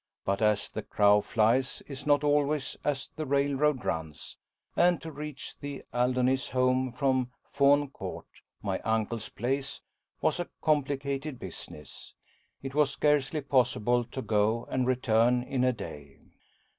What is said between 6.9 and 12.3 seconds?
from Fawne Court, my uncle's place, was a complicated business